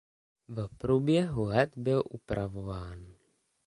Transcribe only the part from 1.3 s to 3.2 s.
let byl upravován.